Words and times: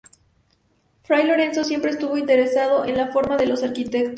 Fray 1.03 1.27
Lorenzo 1.27 1.63
siempre 1.63 1.91
estuvo 1.91 2.17
interesado 2.17 2.85
en 2.85 2.97
la 2.97 3.09
formación 3.09 3.37
de 3.37 3.45
los 3.45 3.61
arquitectos. 3.61 4.09